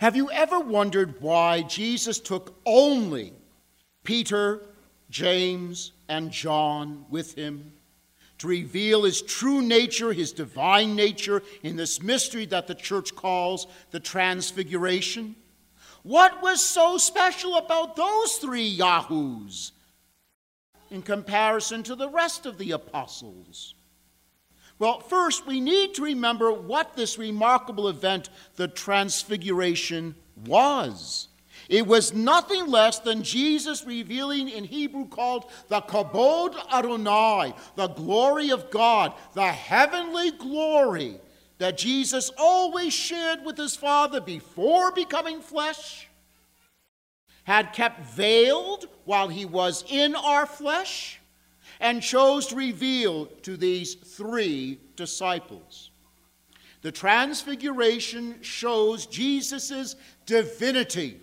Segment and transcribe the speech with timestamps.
[0.00, 3.34] Have you ever wondered why Jesus took only
[4.02, 4.62] Peter,
[5.10, 7.74] James, and John with him
[8.38, 13.66] to reveal his true nature, his divine nature, in this mystery that the church calls
[13.90, 15.36] the Transfiguration?
[16.02, 19.72] What was so special about those three Yahoos
[20.90, 23.74] in comparison to the rest of the apostles?
[24.80, 30.14] Well, first, we need to remember what this remarkable event, the Transfiguration,
[30.46, 31.28] was.
[31.68, 38.50] It was nothing less than Jesus revealing in Hebrew called the Kabod Adonai, the glory
[38.50, 41.20] of God, the heavenly glory
[41.58, 46.08] that Jesus always shared with his Father before becoming flesh,
[47.44, 51.19] had kept veiled while he was in our flesh
[51.80, 55.90] and chose to reveal to these three disciples.
[56.82, 61.20] The Transfiguration shows Jesus' divinity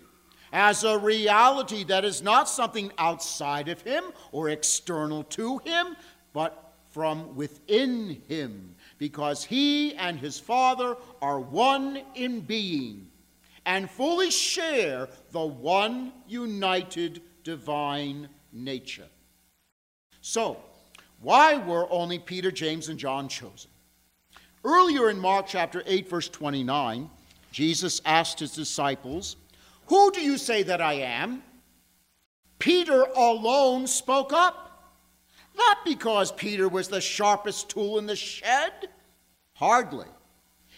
[0.51, 5.95] as a reality that is not something outside of him or external to him,
[6.33, 13.07] but from within him, because he and his Father are one in being
[13.65, 19.07] and fully share the one united divine nature.
[20.29, 20.57] So,
[21.21, 23.71] why were only Peter, James, and John chosen?
[24.65, 27.09] Earlier in Mark chapter 8, verse 29,
[27.53, 29.37] Jesus asked his disciples,
[29.85, 31.43] Who do you say that I am?
[32.59, 34.91] Peter alone spoke up.
[35.55, 38.89] Not because Peter was the sharpest tool in the shed.
[39.53, 40.07] Hardly.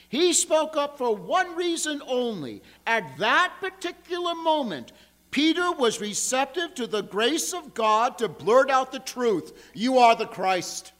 [0.10, 2.62] He spoke up for one reason only.
[2.86, 4.92] At that particular moment,
[5.32, 10.16] Peter was receptive to the grace of God to blurt out the truth You are
[10.16, 10.94] the Christ.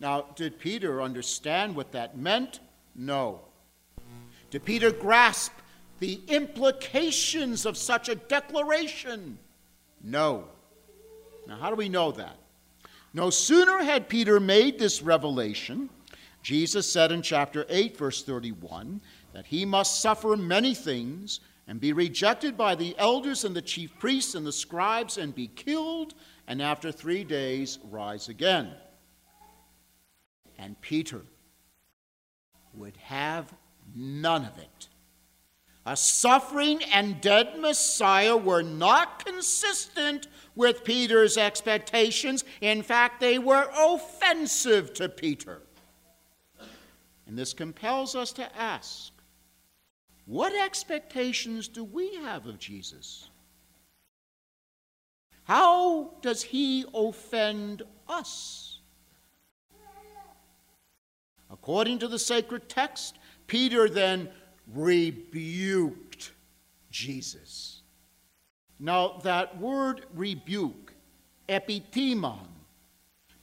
[0.00, 2.60] Now, did Peter understand what that meant?
[2.94, 3.40] No.
[4.50, 5.52] Did Peter grasp
[5.98, 9.38] the implications of such a declaration?
[10.02, 10.44] No.
[11.46, 12.36] Now, how do we know that?
[13.12, 15.90] No sooner had Peter made this revelation,
[16.42, 19.00] Jesus said in chapter 8, verse 31,
[19.32, 23.96] that he must suffer many things and be rejected by the elders and the chief
[23.98, 26.14] priests and the scribes and be killed,
[26.46, 28.72] and after three days rise again.
[30.58, 31.20] And Peter
[32.72, 33.52] would have
[33.94, 34.88] none of it.
[35.84, 42.44] A suffering and dead Messiah were not consistent with Peter's expectations.
[42.60, 45.62] In fact, they were offensive to Peter.
[47.26, 49.12] And this compels us to ask
[50.28, 53.30] what expectations do we have of Jesus?
[55.44, 58.80] How does he offend us?
[61.50, 64.28] According to the sacred text, Peter then
[64.74, 66.32] rebuked
[66.90, 67.80] Jesus.
[68.78, 70.92] Now, that word rebuke,
[71.48, 72.46] epitimon,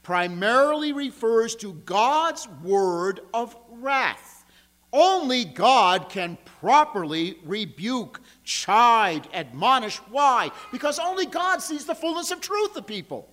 [0.03, 4.44] primarily refers to God's word of wrath.
[4.97, 9.97] Only God can properly rebuke, chide, admonish.
[10.09, 10.51] Why?
[10.71, 13.29] Because only God sees the fullness of truth of people.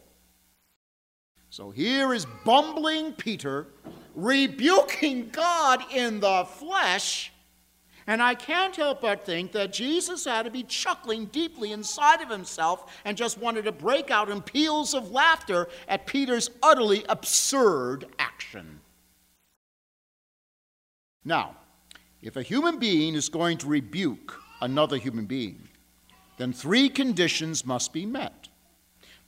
[1.50, 3.68] So here is bumbling Peter
[4.16, 7.32] rebuking God in the flesh.
[8.08, 12.28] And I can't help but think that Jesus had to be chuckling deeply inside of
[12.28, 18.06] himself and just wanted to break out in peals of laughter at Peter's utterly absurd
[18.18, 18.81] action.
[21.24, 21.56] Now,
[22.20, 25.68] if a human being is going to rebuke another human being,
[26.38, 28.48] then three conditions must be met.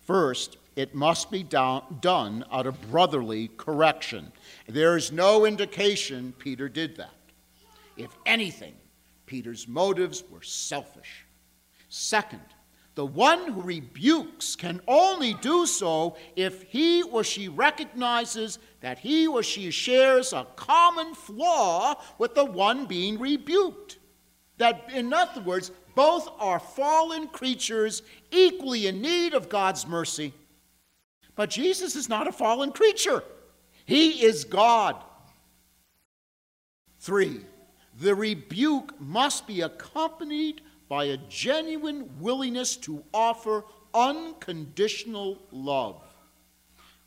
[0.01, 4.33] First, it must be done out of brotherly correction.
[4.67, 7.15] There is no indication Peter did that.
[7.97, 8.75] If anything,
[9.27, 11.25] Peter's motives were selfish.
[11.89, 12.43] Second,
[12.95, 19.27] the one who rebukes can only do so if he or she recognizes that he
[19.27, 23.99] or she shares a common flaw with the one being rebuked.
[24.59, 30.33] That, in other words, both are fallen creatures equally in need of God's mercy.
[31.35, 33.25] But Jesus is not a fallen creature,
[33.87, 35.03] He is God.
[37.01, 37.41] Three,
[37.99, 43.65] the rebuke must be accompanied by a genuine willingness to offer
[43.95, 46.03] unconditional love.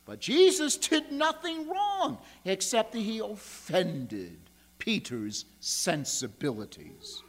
[0.04, 4.38] But Jesus did nothing wrong except that he offended
[4.78, 7.22] Peter's sensibilities.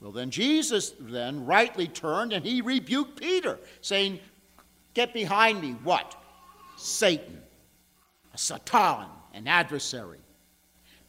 [0.00, 4.20] Well, then Jesus then rightly turned and he rebuked Peter, saying,
[4.94, 6.14] Get behind me, what?
[6.78, 7.42] Satan,
[8.32, 10.20] a Satan, an adversary.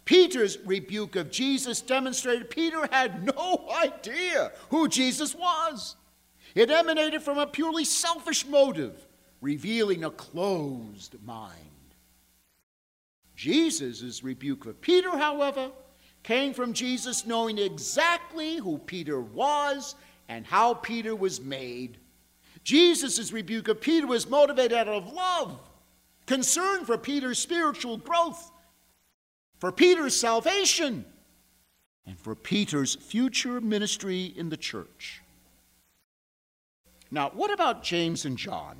[0.07, 5.97] Peter's rebuke of Jesus demonstrated Peter had no idea who Jesus was.
[6.55, 9.05] It emanated from a purely selfish motive,
[9.41, 11.53] revealing a closed mind.
[13.35, 15.71] Jesus' rebuke of Peter, however,
[16.23, 19.95] came from Jesus knowing exactly who Peter was
[20.29, 21.97] and how Peter was made.
[22.63, 25.59] Jesus' rebuke of Peter was motivated out of love,
[26.25, 28.53] concern for Peter's spiritual growth,
[29.59, 31.05] for Peter's salvation,
[32.05, 35.21] and for Peter's future ministry in the church.
[37.11, 38.77] Now, what about James and John?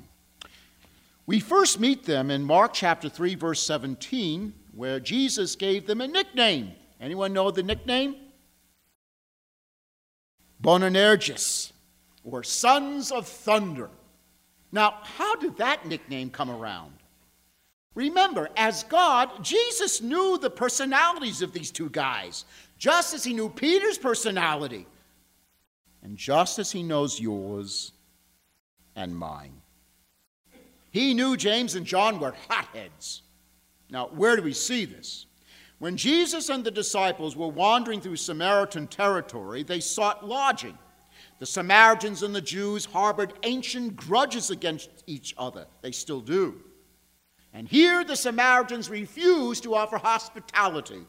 [1.26, 6.08] We first meet them in Mark chapter 3 verse 17 where Jesus gave them a
[6.08, 6.72] nickname.
[7.00, 8.16] Anyone know the nickname?
[10.60, 11.72] Boanerges
[12.24, 13.90] or sons of thunder.
[14.72, 16.92] Now, how did that nickname come around?
[17.98, 22.44] Remember, as God, Jesus knew the personalities of these two guys,
[22.78, 24.86] just as he knew Peter's personality,
[26.04, 27.90] and just as he knows yours
[28.94, 29.60] and mine.
[30.92, 33.22] He knew James and John were hotheads.
[33.90, 35.26] Now, where do we see this?
[35.80, 40.78] When Jesus and the disciples were wandering through Samaritan territory, they sought lodging.
[41.40, 45.66] The Samaritans and the Jews harbored ancient grudges against each other.
[45.82, 46.62] They still do.
[47.58, 51.04] And here the Samaritans refused to offer hospitality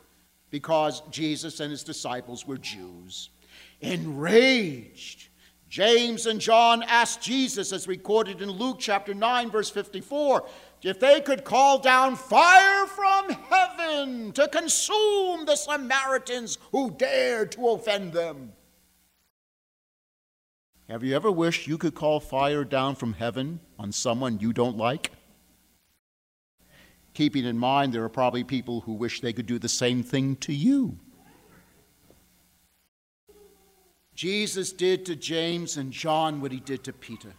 [0.50, 3.30] because Jesus and his disciples were Jews.
[3.81, 5.28] Enraged,
[5.69, 10.44] James and John asked Jesus, as recorded in Luke chapter 9, verse 54,
[10.81, 17.68] if they could call down fire from heaven to consume the Samaritans who dared to
[17.68, 18.54] offend them.
[20.90, 24.78] Have you ever wished you could call fire down from heaven on someone you don't
[24.78, 25.12] like?
[27.19, 30.38] Keeping in mind, there are probably people who wish they could do the same thing
[30.38, 30.98] to you.
[34.16, 37.33] Jesus did to James and John what he did to Peter.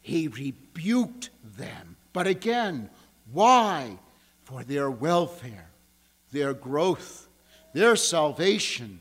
[0.00, 1.96] He rebuked them.
[2.12, 2.88] But again,
[3.32, 3.98] why?
[4.44, 5.70] For their welfare,
[6.30, 7.26] their growth,
[7.72, 9.00] their salvation,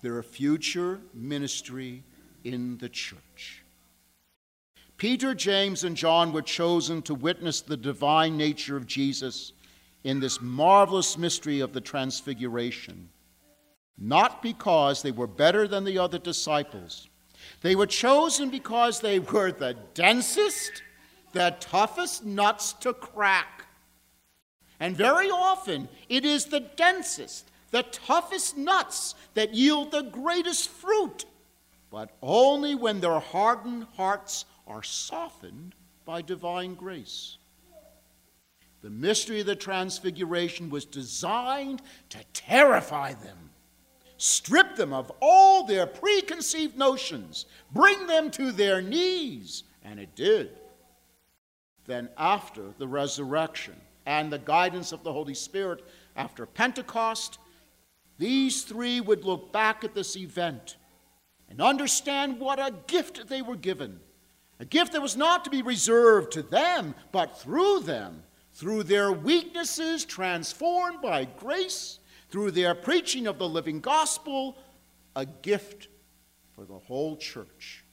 [0.00, 2.04] their future ministry
[2.44, 3.61] in the church.
[5.02, 9.52] Peter, James, and John were chosen to witness the divine nature of Jesus
[10.04, 13.08] in this marvelous mystery of the Transfiguration
[13.98, 17.08] not because they were better than the other disciples.
[17.62, 20.84] They were chosen because they were the densest,
[21.32, 23.66] the toughest nuts to crack.
[24.78, 31.24] And very often, it is the densest, the toughest nuts that yield the greatest fruit,
[31.90, 35.74] but only when their hardened hearts are softened
[36.04, 37.36] by divine grace.
[38.80, 43.52] The mystery of the Transfiguration was designed to terrify them
[44.22, 49.64] strip them of all their preconceived notions, bring them to their knees.
[49.82, 50.50] And it did.
[51.86, 53.74] Then, after the resurrection
[54.06, 55.84] and the guidance of the Holy Spirit
[56.14, 57.38] after Pentecost,
[58.16, 60.76] these three would look back at this event
[61.50, 63.98] and understand what a gift they were given.
[64.62, 68.22] A gift that was not to be reserved to them, but through them,
[68.52, 71.98] through their weaknesses transformed by grace
[72.30, 74.56] through their preaching of the living gospel,
[75.16, 75.88] a gift
[76.52, 77.84] for the whole church.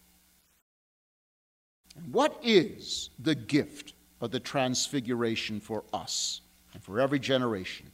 [1.95, 6.41] And what is the gift of the transfiguration for us
[6.75, 7.88] and for every generation?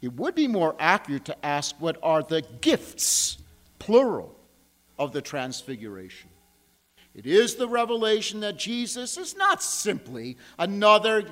[0.00, 3.36] It would be more accurate to ask what are the gifts,
[3.78, 4.34] plural,
[4.98, 6.30] of the transfiguration.
[7.14, 11.24] It is the revelation that Jesus is not simply another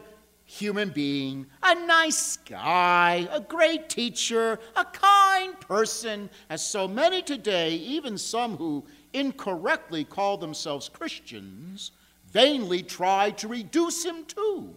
[0.44, 7.72] human being, a nice guy, a great teacher, a kind person, as so many today,
[7.74, 11.92] even some who incorrectly call themselves Christians,
[12.32, 14.74] vainly try to reduce him to.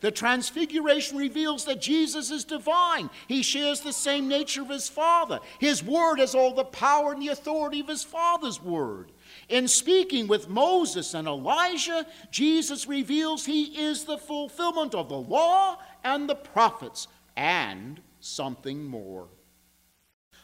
[0.00, 3.08] The Transfiguration reveals that Jesus is divine.
[3.28, 5.38] He shares the same nature of his Father.
[5.60, 9.12] His Word has all the power and the authority of his Father's Word.
[9.52, 15.76] In speaking with Moses and Elijah, Jesus reveals he is the fulfillment of the law
[16.02, 17.06] and the prophets
[17.36, 19.28] and something more.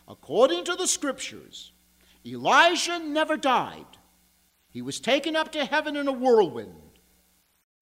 [0.06, 1.72] According to the scriptures,
[2.26, 3.86] Elijah never died.
[4.68, 7.00] He was taken up to heaven in a whirlwind.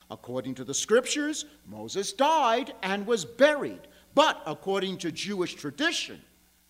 [0.09, 3.89] According to the scriptures, Moses died and was buried.
[4.15, 6.23] But according to Jewish tradition,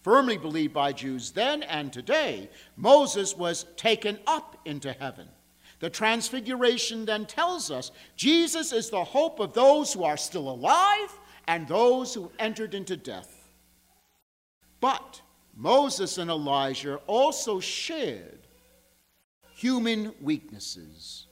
[0.06, 5.26] firmly believed by Jews then and today, Moses was taken up into heaven.
[5.80, 11.12] The Transfiguration then tells us Jesus is the hope of those who are still alive
[11.48, 13.48] and those who entered into death.
[14.80, 15.22] But
[15.56, 18.46] Moses and Elijah also shared
[19.56, 21.26] human weaknesses.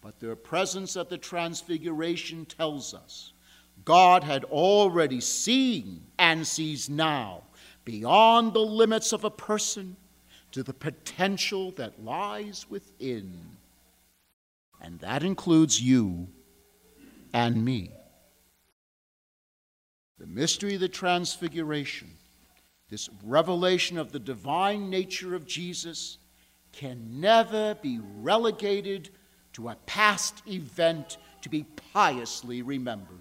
[0.00, 3.32] But their presence at the Transfiguration tells us
[3.84, 7.44] God had already seen and sees now
[7.84, 9.96] beyond the limits of a person
[10.52, 13.56] to the potential that lies within.
[14.80, 16.28] And that includes you
[17.32, 17.90] and me.
[20.18, 22.10] The mystery of the Transfiguration,
[22.88, 26.18] this revelation of the divine nature of Jesus,
[26.72, 29.10] can never be relegated
[29.54, 33.18] to a past event to be piously remembered.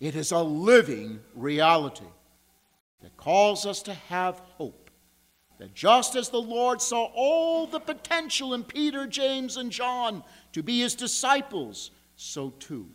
[0.00, 2.04] It is a living reality
[3.02, 4.90] that calls us to have hope.
[5.58, 10.62] That just as the Lord saw all the potential in Peter, James, and John to
[10.62, 12.88] be his disciples, so too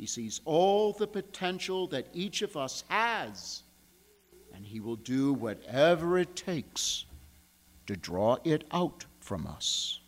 [0.00, 3.64] he sees all the potential that each of us has,
[4.54, 7.04] and he will do whatever it takes
[7.86, 10.00] to draw it out from us.